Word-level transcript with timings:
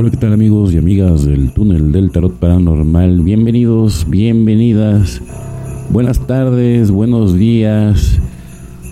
Hola, 0.00 0.10
¿qué 0.10 0.16
tal 0.16 0.32
amigos 0.32 0.72
y 0.72 0.78
amigas 0.78 1.26
del 1.26 1.52
túnel 1.52 1.92
del 1.92 2.10
tarot 2.10 2.32
paranormal? 2.32 3.20
Bienvenidos, 3.20 4.06
bienvenidas. 4.08 5.20
Buenas 5.90 6.26
tardes, 6.26 6.90
buenos 6.90 7.34
días, 7.34 8.18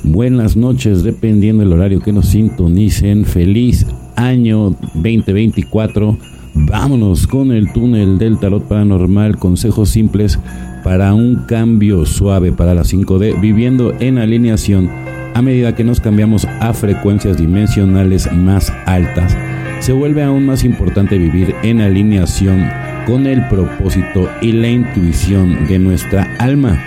buenas 0.05 0.55
noches, 0.55 1.03
dependiendo 1.05 1.65
del 1.65 1.73
horario 1.73 2.01
que 2.01 2.13
nos 2.13 2.27
sintonicen. 2.27 3.25
Feliz 3.25 3.87
año 4.17 4.77
2024. 4.97 6.19
Vámonos 6.53 7.27
con 7.27 7.53
el 7.53 7.73
túnel 7.73 8.19
del 8.19 8.39
tarot 8.39 8.69
paranormal. 8.69 9.39
Consejos 9.39 9.89
simples 9.89 10.39
para 10.85 11.15
un 11.15 11.47
cambio 11.47 12.05
suave 12.05 12.53
para 12.53 12.75
la 12.75 12.83
5D, 12.83 13.41
viviendo 13.41 13.95
en 13.99 14.19
alineación 14.19 14.91
a 15.39 15.43
medida 15.43 15.73
que 15.73 15.85
nos 15.85 16.01
cambiamos 16.01 16.47
a 16.59 16.75
frecuencias 16.75 17.37
dimensionales 17.37 18.29
más 18.33 18.73
altas 18.87 19.37
se 19.79 19.93
vuelve 19.93 20.25
aún 20.25 20.45
más 20.45 20.65
importante 20.65 21.17
vivir 21.17 21.55
en 21.63 21.81
alineación 21.81 22.69
con 23.07 23.25
el 23.25 23.47
propósito 23.47 24.29
y 24.43 24.51
la 24.51 24.69
intuición 24.69 25.69
de 25.69 25.79
nuestra 25.79 26.35
alma. 26.41 26.83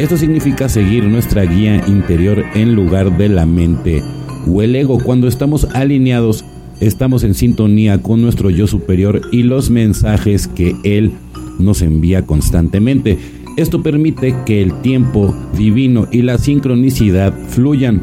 Esto 0.00 0.16
significa 0.16 0.68
seguir 0.68 1.04
nuestra 1.04 1.44
guía 1.44 1.80
interior 1.86 2.44
en 2.54 2.74
lugar 2.74 3.16
de 3.16 3.28
la 3.28 3.46
mente 3.46 4.02
o 4.48 4.62
el 4.62 4.74
ego. 4.74 4.98
Cuando 4.98 5.28
estamos 5.28 5.68
alineados, 5.72 6.44
estamos 6.80 7.22
en 7.22 7.34
sintonía 7.34 8.02
con 8.02 8.20
nuestro 8.20 8.50
yo 8.50 8.66
superior 8.66 9.20
y 9.30 9.44
los 9.44 9.70
mensajes 9.70 10.48
que 10.48 10.74
él 10.82 11.12
nos 11.60 11.82
envía 11.82 12.26
constantemente. 12.26 13.16
Esto 13.56 13.82
permite 13.82 14.34
que 14.46 14.62
el 14.62 14.72
tiempo 14.80 15.34
divino 15.56 16.08
y 16.10 16.22
la 16.22 16.38
sincronicidad 16.38 17.34
fluyan. 17.48 18.00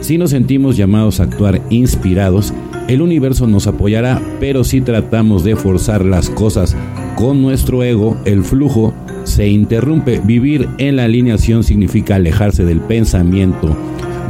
Si 0.00 0.16
nos 0.16 0.30
sentimos 0.30 0.76
llamados 0.76 1.18
a 1.18 1.24
actuar 1.24 1.60
inspirados, 1.70 2.54
el 2.88 3.02
universo 3.02 3.48
nos 3.48 3.66
apoyará, 3.66 4.22
pero 4.38 4.62
si 4.62 4.80
tratamos 4.80 5.42
de 5.42 5.56
forzar 5.56 6.04
las 6.04 6.30
cosas 6.30 6.76
con 7.16 7.42
nuestro 7.42 7.82
ego, 7.82 8.16
el 8.24 8.44
flujo 8.44 8.94
se 9.24 9.48
interrumpe. 9.48 10.20
Vivir 10.24 10.68
en 10.78 10.96
la 10.96 11.04
alineación 11.04 11.64
significa 11.64 12.16
alejarse 12.16 12.64
del 12.64 12.80
pensamiento 12.80 13.76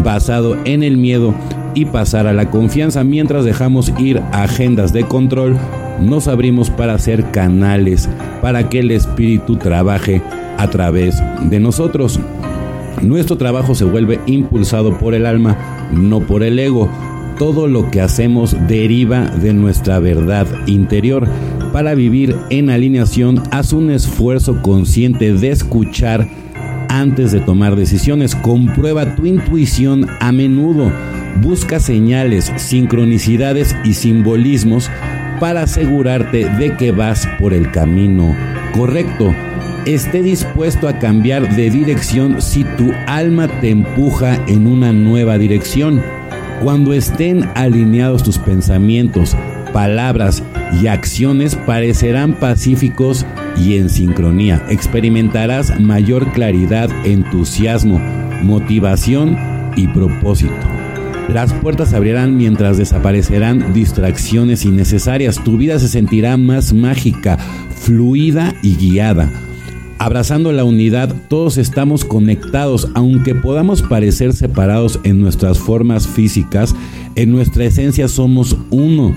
basado 0.02 0.56
en 0.64 0.82
el 0.82 0.96
miedo 0.96 1.34
y 1.74 1.84
pasar 1.86 2.26
a 2.26 2.32
la 2.32 2.50
confianza 2.50 3.04
mientras 3.04 3.44
dejamos 3.44 3.92
ir 3.98 4.22
agendas 4.32 4.92
de 4.92 5.04
control. 5.04 5.56
Nos 6.00 6.28
abrimos 6.28 6.70
para 6.70 6.98
ser 6.98 7.30
canales, 7.30 8.08
para 8.40 8.68
que 8.68 8.80
el 8.80 8.90
espíritu 8.90 9.56
trabaje 9.56 10.22
a 10.62 10.70
través 10.70 11.22
de 11.42 11.60
nosotros. 11.60 12.20
Nuestro 13.02 13.36
trabajo 13.36 13.74
se 13.74 13.84
vuelve 13.84 14.20
impulsado 14.26 14.98
por 14.98 15.14
el 15.14 15.26
alma, 15.26 15.56
no 15.92 16.20
por 16.20 16.42
el 16.42 16.58
ego 16.58 16.88
todo 17.38 17.66
lo 17.66 17.90
que 17.90 18.00
hacemos 18.00 18.56
deriva 18.68 19.22
de 19.22 19.52
nuestra 19.52 19.98
verdad 19.98 20.46
interior. 20.66 21.26
Para 21.72 21.94
vivir 21.94 22.36
en 22.50 22.70
alineación, 22.70 23.42
haz 23.50 23.72
un 23.72 23.90
esfuerzo 23.90 24.62
consciente 24.62 25.32
de 25.32 25.50
escuchar 25.50 26.28
antes 26.88 27.32
de 27.32 27.40
tomar 27.40 27.74
decisiones. 27.74 28.36
Comprueba 28.36 29.16
tu 29.16 29.26
intuición 29.26 30.06
a 30.20 30.30
menudo. 30.30 30.92
Busca 31.42 31.80
señales, 31.80 32.52
sincronicidades 32.58 33.74
y 33.84 33.94
simbolismos 33.94 34.88
para 35.42 35.62
asegurarte 35.62 36.48
de 36.50 36.76
que 36.76 36.92
vas 36.92 37.28
por 37.40 37.52
el 37.52 37.72
camino 37.72 38.32
correcto. 38.76 39.34
Esté 39.86 40.22
dispuesto 40.22 40.86
a 40.86 41.00
cambiar 41.00 41.56
de 41.56 41.68
dirección 41.68 42.40
si 42.40 42.62
tu 42.62 42.92
alma 43.08 43.48
te 43.60 43.70
empuja 43.70 44.36
en 44.46 44.68
una 44.68 44.92
nueva 44.92 45.38
dirección. 45.38 46.00
Cuando 46.62 46.92
estén 46.92 47.50
alineados 47.56 48.22
tus 48.22 48.38
pensamientos, 48.38 49.36
palabras 49.72 50.44
y 50.80 50.86
acciones 50.86 51.56
parecerán 51.56 52.34
pacíficos 52.34 53.26
y 53.56 53.78
en 53.78 53.90
sincronía. 53.90 54.64
Experimentarás 54.70 55.80
mayor 55.80 56.30
claridad, 56.30 56.88
entusiasmo, 57.04 57.98
motivación 58.44 59.36
y 59.74 59.88
propósito. 59.88 60.81
Las 61.28 61.52
puertas 61.52 61.90
se 61.90 61.96
abrirán 61.96 62.36
mientras 62.36 62.78
desaparecerán 62.78 63.72
distracciones 63.72 64.64
innecesarias. 64.64 65.42
Tu 65.42 65.56
vida 65.56 65.78
se 65.78 65.88
sentirá 65.88 66.36
más 66.36 66.72
mágica, 66.72 67.38
fluida 67.74 68.54
y 68.62 68.76
guiada 68.76 69.30
Abrazando 70.02 70.50
la 70.50 70.64
unidad, 70.64 71.14
todos 71.28 71.58
estamos 71.58 72.04
conectados, 72.04 72.88
aunque 72.94 73.36
podamos 73.36 73.82
parecer 73.82 74.32
separados 74.32 74.98
en 75.04 75.20
nuestras 75.20 75.60
formas 75.60 76.08
físicas, 76.08 76.74
en 77.14 77.30
nuestra 77.30 77.66
esencia 77.66 78.08
somos 78.08 78.56
uno. 78.70 79.14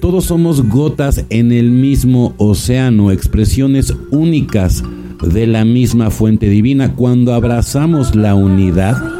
Todos 0.00 0.24
somos 0.24 0.66
gotas 0.66 1.26
en 1.28 1.52
el 1.52 1.70
mismo 1.70 2.32
océano, 2.38 3.10
expresiones 3.10 3.94
únicas 4.10 4.82
de 5.22 5.46
la 5.46 5.66
misma 5.66 6.10
fuente 6.10 6.48
divina. 6.48 6.94
Cuando 6.94 7.34
abrazamos 7.34 8.14
la 8.14 8.34
unidad, 8.34 9.17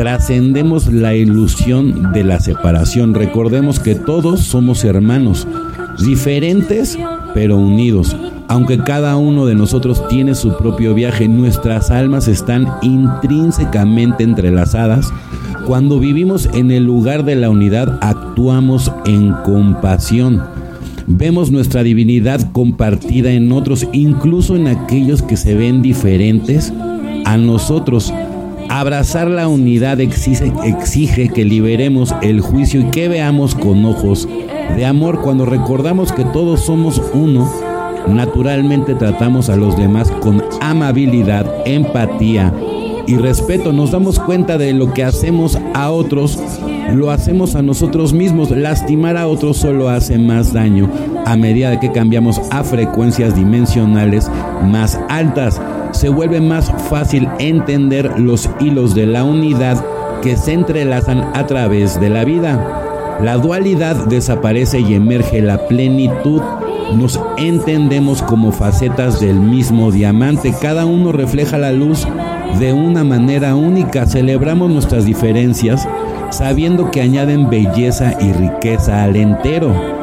trascendemos 0.00 0.90
la 0.90 1.14
ilusión 1.14 2.10
de 2.14 2.24
la 2.24 2.40
separación. 2.40 3.12
Recordemos 3.12 3.78
que 3.78 3.94
todos 3.94 4.40
somos 4.40 4.82
hermanos, 4.82 5.46
diferentes 6.02 6.98
pero 7.34 7.58
unidos. 7.58 8.16
Aunque 8.48 8.78
cada 8.78 9.18
uno 9.18 9.44
de 9.44 9.54
nosotros 9.54 10.08
tiene 10.08 10.34
su 10.34 10.56
propio 10.56 10.94
viaje, 10.94 11.28
nuestras 11.28 11.90
almas 11.90 12.28
están 12.28 12.66
intrínsecamente 12.80 14.24
entrelazadas. 14.24 15.12
Cuando 15.66 16.00
vivimos 16.00 16.48
en 16.54 16.70
el 16.70 16.84
lugar 16.84 17.26
de 17.26 17.36
la 17.36 17.50
unidad, 17.50 17.98
actuamos 18.00 18.90
en 19.04 19.34
compasión. 19.44 20.42
Vemos 21.08 21.50
nuestra 21.50 21.82
divinidad 21.82 22.52
compartida 22.52 23.32
en 23.32 23.52
otros, 23.52 23.86
incluso 23.92 24.56
en 24.56 24.66
aquellos 24.66 25.20
que 25.20 25.36
se 25.36 25.54
ven 25.54 25.82
diferentes 25.82 26.72
a 27.26 27.36
nosotros. 27.36 28.14
Abrazar 28.70 29.28
la 29.28 29.48
unidad 29.48 30.00
exige, 30.00 31.28
que 31.28 31.44
liberemos 31.44 32.14
el 32.22 32.40
juicio 32.40 32.80
y 32.80 32.84
que 32.84 33.08
veamos 33.08 33.54
con 33.54 33.84
ojos 33.84 34.28
de 34.76 34.86
amor 34.86 35.20
cuando 35.20 35.44
recordamos 35.44 36.12
que 36.12 36.24
todos 36.24 36.60
somos 36.60 37.02
uno 37.12 37.50
Naturalmente 38.08 38.94
tratamos 38.94 39.48
a 39.50 39.56
los 39.56 39.76
demás 39.76 40.10
con 40.10 40.42
amabilidad, 40.60 41.46
empatía 41.66 42.52
y 43.06 43.16
respeto. 43.16 43.72
Nos 43.72 43.90
damos 43.90 44.18
cuenta 44.18 44.58
de 44.58 44.72
lo 44.72 44.92
que 44.92 45.04
hacemos 45.04 45.58
a 45.74 45.90
otros, 45.90 46.38
lo 46.94 47.10
hacemos 47.10 47.54
a 47.54 47.62
nosotros 47.62 48.12
mismos. 48.12 48.50
Lastimar 48.50 49.16
a 49.16 49.28
otros 49.28 49.58
solo 49.58 49.88
hace 49.88 50.18
más 50.18 50.52
daño 50.52 50.88
a 51.30 51.36
medida 51.36 51.78
que 51.78 51.92
cambiamos 51.92 52.40
a 52.50 52.64
frecuencias 52.64 53.36
dimensionales 53.36 54.28
más 54.64 54.98
altas. 55.08 55.60
Se 55.92 56.08
vuelve 56.08 56.40
más 56.40 56.72
fácil 56.88 57.28
entender 57.38 58.18
los 58.18 58.50
hilos 58.58 58.96
de 58.96 59.06
la 59.06 59.22
unidad 59.22 59.84
que 60.22 60.36
se 60.36 60.54
entrelazan 60.54 61.30
a 61.34 61.46
través 61.46 62.00
de 62.00 62.10
la 62.10 62.24
vida. 62.24 63.18
La 63.22 63.36
dualidad 63.36 64.06
desaparece 64.06 64.80
y 64.80 64.94
emerge 64.94 65.40
la 65.40 65.68
plenitud 65.68 66.42
nos 66.96 67.20
entendemos 67.38 68.20
como 68.20 68.50
facetas 68.50 69.20
del 69.20 69.38
mismo 69.38 69.92
diamante. 69.92 70.52
Cada 70.60 70.86
uno 70.86 71.12
refleja 71.12 71.56
la 71.56 71.70
luz 71.70 72.04
de 72.58 72.72
una 72.72 73.04
manera 73.04 73.54
única. 73.54 74.06
Celebramos 74.06 74.70
nuestras 74.70 75.04
diferencias 75.04 75.86
sabiendo 76.30 76.90
que 76.90 77.00
añaden 77.00 77.48
belleza 77.48 78.14
y 78.20 78.32
riqueza 78.32 79.04
al 79.04 79.14
entero. 79.14 79.99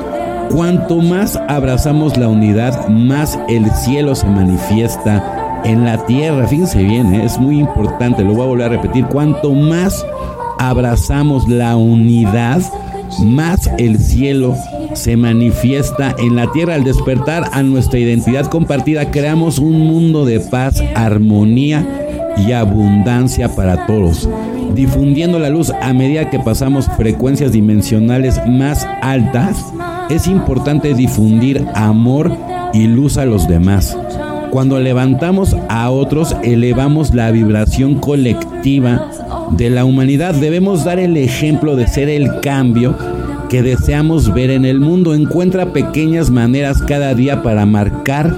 Cuanto 0.51 0.97
más 0.97 1.39
abrazamos 1.47 2.17
la 2.17 2.27
unidad, 2.29 2.87
más 2.87 3.37
el 3.49 3.69
cielo 3.71 4.15
se 4.15 4.27
manifiesta 4.27 5.61
en 5.63 5.83
la 5.85 6.05
tierra. 6.05 6.47
Fíjense 6.47 6.81
bien, 6.83 7.13
¿eh? 7.13 7.25
es 7.25 7.37
muy 7.37 7.59
importante, 7.59 8.23
lo 8.23 8.33
voy 8.33 8.43
a 8.43 8.47
volver 8.47 8.65
a 8.67 8.69
repetir. 8.69 9.05
Cuanto 9.05 9.53
más 9.53 10.05
abrazamos 10.57 11.47
la 11.47 11.75
unidad, 11.75 12.61
más 13.23 13.69
el 13.77 13.99
cielo 13.99 14.55
se 14.93 15.17
manifiesta 15.17 16.15
en 16.17 16.35
la 16.35 16.51
tierra. 16.51 16.75
Al 16.75 16.83
despertar 16.83 17.49
a 17.51 17.63
nuestra 17.63 17.99
identidad 17.99 18.47
compartida, 18.47 19.11
creamos 19.11 19.59
un 19.59 19.79
mundo 19.79 20.25
de 20.25 20.39
paz, 20.39 20.81
armonía 20.95 21.85
y 22.37 22.51
abundancia 22.51 23.49
para 23.55 23.85
todos, 23.85 24.29
difundiendo 24.73 25.39
la 25.39 25.49
luz 25.49 25.71
a 25.81 25.93
medida 25.93 26.29
que 26.29 26.39
pasamos 26.39 26.87
frecuencias 26.97 27.51
dimensionales 27.51 28.39
más 28.47 28.87
altas. 29.01 29.65
Es 30.09 30.27
importante 30.27 30.93
difundir 30.93 31.65
amor 31.75 32.31
y 32.73 32.87
luz 32.87 33.17
a 33.17 33.25
los 33.25 33.47
demás. 33.47 33.97
Cuando 34.51 34.79
levantamos 34.79 35.55
a 35.67 35.89
otros, 35.89 36.33
elevamos 36.43 37.13
la 37.13 37.29
vibración 37.31 37.95
colectiva 37.95 39.11
de 39.51 39.69
la 39.69 39.83
humanidad. 39.83 40.33
Debemos 40.33 40.85
dar 40.85 40.99
el 40.99 41.17
ejemplo 41.17 41.75
de 41.75 41.87
ser 41.87 42.07
el 42.07 42.39
cambio 42.39 42.95
que 43.49 43.61
deseamos 43.61 44.33
ver 44.33 44.49
en 44.49 44.63
el 44.63 44.79
mundo. 44.79 45.13
Encuentra 45.13 45.73
pequeñas 45.73 46.29
maneras 46.29 46.81
cada 46.81 47.13
día 47.13 47.43
para 47.43 47.65
marcar 47.65 48.33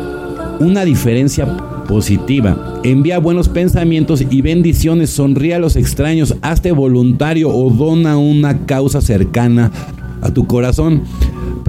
una 0.60 0.86
diferencia 0.86 1.46
positiva. 1.88 2.80
Envía 2.84 3.20
buenos 3.20 3.48
pensamientos 3.48 4.24
y 4.28 4.42
bendiciones, 4.42 5.12
sonríe 5.12 5.54
a 5.54 5.60
los 5.60 5.76
extraños, 5.76 6.36
hazte 6.42 6.72
voluntario 6.72 7.50
o 7.50 7.70
dona 7.70 8.18
una 8.18 8.66
causa 8.66 9.02
cercana 9.02 9.72
a 10.22 10.32
tu 10.32 10.48
corazón. 10.48 11.04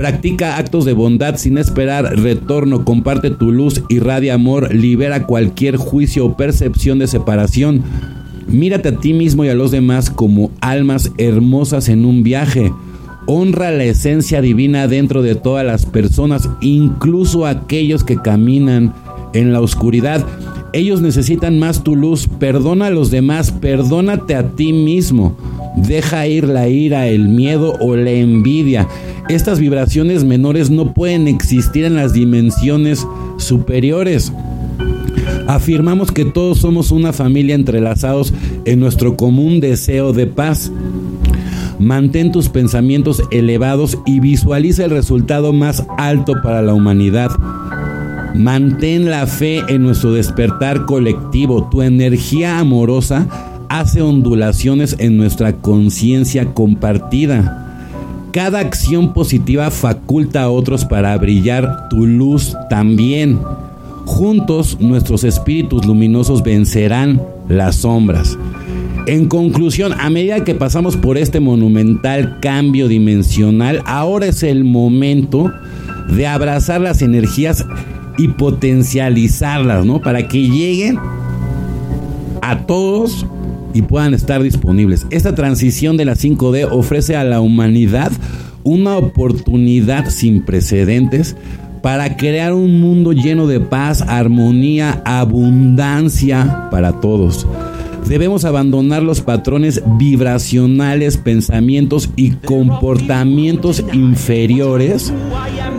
Practica 0.01 0.57
actos 0.57 0.87
de 0.87 0.95
bondad 0.95 1.37
sin 1.37 1.59
esperar 1.59 2.19
retorno, 2.19 2.87
comparte 2.87 3.31
tu 3.31 3.53
luz, 3.53 3.83
irradia 3.91 4.33
amor, 4.33 4.75
libera 4.75 5.27
cualquier 5.27 5.77
juicio 5.77 6.25
o 6.25 6.37
percepción 6.39 6.99
de 6.99 7.07
separación. 7.07 7.83
Mírate 8.49 8.89
a 8.89 8.97
ti 8.97 9.13
mismo 9.13 9.45
y 9.45 9.51
a 9.51 9.55
los 9.55 9.73
demás 9.73 10.09
como 10.09 10.53
almas 10.63 11.13
hermosas 11.19 11.91
en 11.91 12.07
un 12.07 12.23
viaje. 12.23 12.73
Honra 13.27 13.73
la 13.73 13.85
esencia 13.85 14.41
divina 14.41 14.89
dentro 14.89 15.21
de 15.21 15.35
todas 15.35 15.67
las 15.67 15.85
personas, 15.85 16.49
incluso 16.63 17.45
aquellos 17.45 18.03
que 18.03 18.17
caminan 18.17 18.95
en 19.35 19.53
la 19.53 19.61
oscuridad. 19.61 20.25
Ellos 20.73 21.01
necesitan 21.01 21.59
más 21.59 21.83
tu 21.83 21.97
luz. 21.97 22.29
Perdona 22.39 22.87
a 22.87 22.91
los 22.91 23.11
demás, 23.11 23.51
perdónate 23.51 24.35
a 24.35 24.51
ti 24.51 24.73
mismo. 24.73 25.37
Deja 25.77 26.27
ir 26.27 26.45
la 26.49 26.69
ira, 26.69 27.09
el 27.09 27.29
miedo 27.29 27.75
o 27.81 27.97
la 27.97 28.11
envidia. 28.11 28.89
Estas 29.29 29.59
vibraciones 29.59 30.25
menores 30.25 30.71
no 30.71 30.93
pueden 30.93 31.29
existir 31.29 31.85
en 31.85 31.97
las 31.97 32.13
dimensiones 32.13 33.07
superiores. 33.39 34.33
Afirmamos 35.47 36.13
que 36.13 36.25
todos 36.25 36.59
somos 36.59 36.93
una 36.93 37.13
familia 37.13 37.55
entrelazados 37.55 38.33
en 38.65 38.81
nuestro 38.81 39.17
común 39.17 39.61
deseo 39.61 40.13
de 40.13 40.27
paz. 40.27 40.71
Mantén 41.79 42.31
tus 42.31 42.49
pensamientos 42.49 43.23
elevados 43.31 43.99
y 44.05 44.21
visualiza 44.21 44.85
el 44.85 44.91
resultado 44.91 45.53
más 45.53 45.85
alto 45.97 46.35
para 46.43 46.63
la 46.63 46.75
humanidad. 46.75 47.31
Mantén 48.35 49.11
la 49.11 49.27
fe 49.27 49.63
en 49.69 49.83
nuestro 49.83 50.13
despertar 50.13 50.87
colectivo. 50.87 51.69
Tu 51.71 51.83
energía 51.83 52.59
amorosa 52.59 53.27
hace 53.69 54.03
ondulaciones 54.03 54.97
en 54.99 55.17
nuestra 55.17 55.53
conciencia 55.55 56.47
compartida. 56.53 57.67
Cada 58.33 58.61
acción 58.61 59.13
positiva 59.13 59.71
faculta 59.71 60.43
a 60.43 60.51
otros 60.51 60.85
para 60.85 61.17
brillar 61.19 61.89
tu 61.89 62.07
luz 62.07 62.57
también. 62.69 63.39
Juntos 64.07 64.79
nuestros 64.81 65.25
espíritus 65.25 65.85
luminosos 65.85 66.43
vencerán 66.43 67.21
las 67.49 67.77
sombras. 67.77 68.39
En 69.07 69.27
conclusión, 69.27 69.93
a 69.99 70.11
medida 70.11 70.45
que 70.45 70.55
pasamos 70.55 70.97
por 70.97 71.19
este 71.19 71.41
monumental 71.41 72.39
cambio 72.41 72.87
dimensional, 72.87 73.83
ahora 73.87 74.27
es 74.27 74.43
el 74.43 74.65
momento 74.65 75.51
de 76.09 76.27
abrazar 76.27 76.81
las 76.81 77.03
energías 77.03 77.65
y 78.21 78.29
potencializarlas, 78.29 79.87
¿no? 79.87 80.03
Para 80.03 80.29
que 80.29 80.47
lleguen 80.47 80.99
a 82.43 82.67
todos 82.67 83.25
y 83.73 83.81
puedan 83.81 84.13
estar 84.13 84.43
disponibles. 84.43 85.07
Esta 85.09 85.35
transición 85.35 85.97
de 85.97 86.05
la 86.05 86.17
5D 86.17 86.69
ofrece 86.71 87.17
a 87.17 87.25
la 87.25 87.41
humanidad 87.41 88.13
una 88.63 88.99
oportunidad 88.99 90.11
sin 90.11 90.43
precedentes 90.43 91.35
para 91.81 92.19
crear 92.19 92.53
un 92.53 92.79
mundo 92.79 93.13
lleno 93.13 93.47
de 93.47 93.59
paz, 93.59 94.03
armonía, 94.03 95.01
abundancia 95.07 96.69
para 96.71 97.01
todos. 97.01 97.47
Debemos 98.07 98.45
abandonar 98.45 99.03
los 99.03 99.21
patrones 99.21 99.83
vibracionales, 99.99 101.17
pensamientos 101.17 102.11
y 102.17 102.33
comportamientos 102.33 103.85
inferiores 103.93 105.13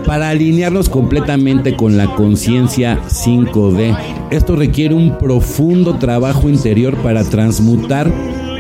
para 0.06 0.30
alinearnos 0.30 0.90
completamente 0.90 1.76
con 1.76 1.98
la 1.98 2.16
conciencia 2.16 3.00
5D. 3.08 3.98
Esto 4.32 4.56
requiere 4.56 4.96
un 4.96 5.18
profundo 5.18 5.96
trabajo 5.96 6.50
interior 6.50 6.96
para 6.98 7.24
transmutar 7.24 8.12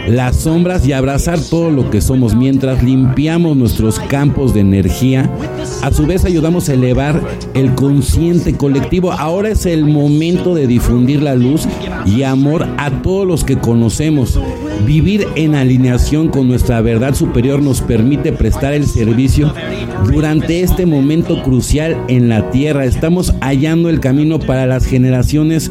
las 0.07 0.37
sombras 0.37 0.85
y 0.85 0.93
abrazar 0.93 1.39
todo 1.39 1.69
lo 1.69 1.89
que 1.89 2.01
somos 2.01 2.35
mientras 2.35 2.83
limpiamos 2.83 3.55
nuestros 3.55 3.99
campos 3.99 4.53
de 4.53 4.61
energía. 4.61 5.29
A 5.81 5.91
su 5.91 6.05
vez 6.05 6.25
ayudamos 6.25 6.69
a 6.69 6.73
elevar 6.73 7.21
el 7.53 7.73
consciente 7.75 8.55
colectivo. 8.55 9.11
Ahora 9.11 9.49
es 9.49 9.65
el 9.65 9.85
momento 9.85 10.55
de 10.55 10.67
difundir 10.67 11.21
la 11.21 11.35
luz 11.35 11.67
y 12.05 12.23
amor 12.23 12.67
a 12.77 13.01
todos 13.01 13.27
los 13.27 13.43
que 13.43 13.57
conocemos. 13.57 14.39
Vivir 14.85 15.27
en 15.35 15.55
alineación 15.55 16.29
con 16.29 16.47
nuestra 16.47 16.81
verdad 16.81 17.13
superior 17.13 17.61
nos 17.61 17.81
permite 17.81 18.31
prestar 18.31 18.73
el 18.73 18.87
servicio 18.87 19.53
durante 20.11 20.61
este 20.61 20.85
momento 20.85 21.43
crucial 21.43 21.97
en 22.07 22.29
la 22.29 22.49
tierra. 22.49 22.85
Estamos 22.85 23.33
hallando 23.41 23.89
el 23.89 23.99
camino 23.99 24.39
para 24.39 24.65
las 24.65 24.85
generaciones 24.85 25.69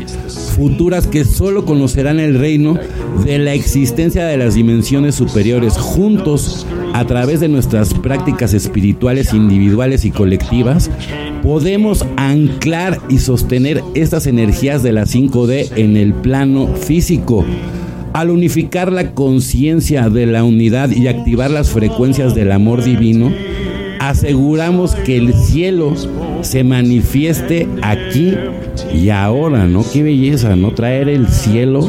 futuras 0.55 1.07
que 1.07 1.25
solo 1.25 1.65
conocerán 1.65 2.21
el 2.21 2.39
reino 2.39 2.79
de 3.25 3.39
la 3.39 3.55
existencia 3.55 4.20
de 4.27 4.37
las 4.37 4.55
dimensiones 4.55 5.15
superiores. 5.15 5.77
Juntos, 5.77 6.67
a 6.93 7.05
través 7.05 7.41
de 7.41 7.49
nuestras 7.49 7.95
prácticas 7.95 8.55
espirituales 8.55 9.33
individuales 9.35 10.05
y 10.05 10.11
colectivas, 10.11 10.91
podemos 11.43 12.05
anclar 12.17 12.99
y 13.09 13.19
sostener 13.19 13.83
estas 13.95 14.27
energías 14.27 14.83
de 14.83 14.93
la 14.93 15.05
5D 15.05 15.73
en 15.77 15.97
el 15.97 16.13
plano 16.13 16.69
físico. 16.75 17.45
Al 18.13 18.31
unificar 18.31 18.93
la 18.93 19.13
conciencia 19.13 20.09
de 20.09 20.27
la 20.27 20.43
unidad 20.45 20.91
y 20.91 21.07
activar 21.07 21.51
las 21.51 21.71
frecuencias 21.71 22.35
del 22.35 22.53
amor 22.53 22.83
divino, 22.83 23.33
aseguramos 24.01 24.95
que 24.95 25.17
el 25.17 25.33
cielo 25.35 25.95
se 26.43 26.65
manifieste 26.65 27.69
aquí 27.83 28.35
y 28.93 29.11
ahora, 29.11 29.67
¿no? 29.67 29.85
Qué 29.93 30.03
belleza, 30.03 30.57
¿no? 30.57 30.73
Traer 30.73 31.09
el 31.09 31.29
cielo 31.29 31.89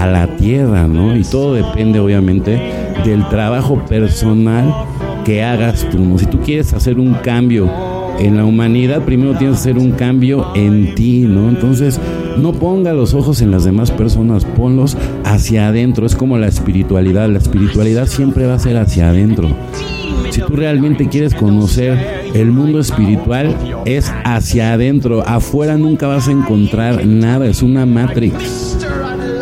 a 0.00 0.06
la 0.06 0.26
tierra, 0.36 0.88
¿no? 0.88 1.14
Y 1.14 1.22
todo 1.22 1.54
depende 1.54 2.00
obviamente 2.00 2.58
del 3.04 3.28
trabajo 3.28 3.84
personal 3.84 4.74
que 5.26 5.42
hagas 5.42 5.86
tú, 5.90 5.98
¿no? 5.98 6.18
Si 6.18 6.24
tú 6.24 6.40
quieres 6.40 6.72
hacer 6.72 6.98
un 6.98 7.14
cambio 7.14 7.70
en 8.18 8.38
la 8.38 8.46
humanidad, 8.46 9.02
primero 9.02 9.36
tienes 9.36 9.56
que 9.56 9.60
hacer 9.60 9.78
un 9.78 9.92
cambio 9.92 10.52
en 10.54 10.94
ti, 10.94 11.26
¿no? 11.28 11.50
Entonces, 11.50 12.00
no 12.38 12.54
ponga 12.54 12.94
los 12.94 13.12
ojos 13.12 13.42
en 13.42 13.50
las 13.50 13.64
demás 13.64 13.90
personas, 13.90 14.46
ponlos 14.46 14.96
hacia 15.24 15.68
adentro. 15.68 16.06
Es 16.06 16.16
como 16.16 16.38
la 16.38 16.48
espiritualidad. 16.48 17.28
La 17.28 17.38
espiritualidad 17.38 18.06
siempre 18.06 18.46
va 18.46 18.54
a 18.54 18.58
ser 18.58 18.78
hacia 18.78 19.10
adentro. 19.10 19.48
Si 20.30 20.40
tú 20.40 20.56
realmente 20.56 21.08
quieres 21.08 21.34
conocer 21.34 21.98
el 22.34 22.52
mundo 22.52 22.78
espiritual, 22.78 23.54
es 23.84 24.10
hacia 24.24 24.72
adentro. 24.72 25.22
Afuera 25.26 25.76
nunca 25.76 26.06
vas 26.06 26.28
a 26.28 26.32
encontrar 26.32 27.04
nada. 27.04 27.46
Es 27.46 27.62
una 27.62 27.84
matrix. 27.84 28.78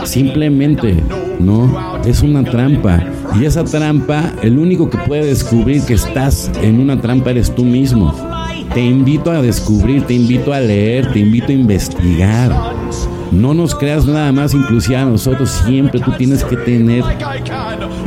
Simplemente, 0.04 0.96
¿no? 1.38 1.98
Es 2.04 2.22
una 2.22 2.44
trampa. 2.44 3.04
Y 3.38 3.44
esa 3.44 3.64
trampa, 3.64 4.32
el 4.42 4.58
único 4.58 4.88
que 4.88 4.98
puede 4.98 5.26
descubrir 5.26 5.82
que 5.82 5.94
estás 5.94 6.50
en 6.62 6.80
una 6.80 7.00
trampa 7.00 7.30
eres 7.30 7.54
tú 7.54 7.64
mismo. 7.64 8.14
Te 8.74 8.84
invito 8.84 9.30
a 9.30 9.42
descubrir, 9.42 10.02
te 10.02 10.14
invito 10.14 10.52
a 10.52 10.61
leer, 10.61 11.12
te 11.12 11.20
invito 11.20 11.49
a 11.49 11.52
investigar. 11.52 12.52
No 13.30 13.52
nos 13.52 13.75
creas 13.75 14.06
nada 14.06 14.32
más, 14.32 14.54
inclusive 14.54 14.96
a 14.96 15.04
nosotros 15.04 15.50
siempre 15.50 16.00
tú 16.00 16.12
tienes 16.12 16.44
que 16.44 16.56
tener 16.56 17.04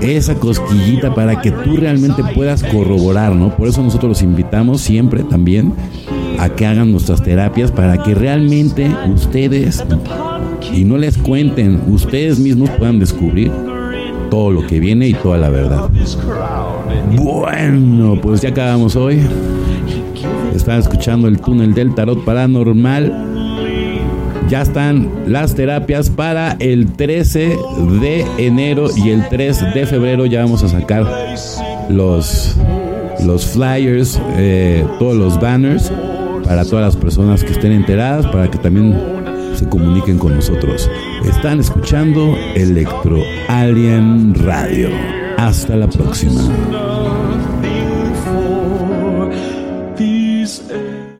esa 0.01 0.35
cosquillita 0.35 1.13
para 1.13 1.41
que 1.41 1.51
tú 1.51 1.77
realmente 1.77 2.23
puedas 2.33 2.63
corroborar, 2.63 3.35
¿no? 3.35 3.55
Por 3.55 3.67
eso 3.67 3.83
nosotros 3.83 4.09
los 4.09 4.21
invitamos 4.23 4.81
siempre 4.81 5.23
también 5.23 5.73
a 6.39 6.49
que 6.49 6.65
hagan 6.65 6.91
nuestras 6.91 7.21
terapias 7.21 7.71
para 7.71 8.01
que 8.01 8.15
realmente 8.15 8.89
ustedes 9.13 9.83
y 10.73 10.83
no 10.83 10.97
les 10.97 11.17
cuenten, 11.17 11.81
ustedes 11.87 12.39
mismos 12.39 12.69
puedan 12.71 12.99
descubrir 12.99 13.51
todo 14.29 14.51
lo 14.51 14.65
que 14.65 14.79
viene 14.79 15.07
y 15.07 15.13
toda 15.13 15.37
la 15.37 15.49
verdad. 15.49 15.89
Bueno, 17.15 18.19
pues 18.21 18.41
ya 18.41 18.49
acabamos 18.49 18.95
hoy. 18.95 19.21
Están 20.55 20.79
escuchando 20.79 21.27
el 21.27 21.39
túnel 21.39 21.73
del 21.73 21.93
tarot 21.95 22.23
paranormal 22.23 23.31
ya 24.51 24.63
están 24.63 25.09
las 25.27 25.55
terapias 25.55 26.09
para 26.09 26.57
el 26.59 26.91
13 26.91 27.57
de 28.01 28.25
enero 28.37 28.87
y 28.97 29.11
el 29.11 29.29
3 29.29 29.73
de 29.73 29.85
febrero. 29.85 30.25
Ya 30.25 30.41
vamos 30.41 30.61
a 30.61 30.67
sacar 30.67 31.07
los, 31.87 32.57
los 33.23 33.45
flyers, 33.45 34.19
eh, 34.35 34.85
todos 34.99 35.15
los 35.15 35.39
banners 35.39 35.89
para 36.43 36.65
todas 36.65 36.83
las 36.83 36.97
personas 36.97 37.45
que 37.45 37.53
estén 37.53 37.71
enteradas, 37.71 38.27
para 38.27 38.51
que 38.51 38.57
también 38.57 38.93
se 39.55 39.67
comuniquen 39.67 40.17
con 40.17 40.35
nosotros. 40.35 40.89
Están 41.23 41.59
escuchando 41.59 42.35
Electro 42.55 43.21
Alien 43.47 44.35
Radio. 44.35 44.89
Hasta 45.37 45.75
la 45.75 45.87
próxima. 45.87 46.90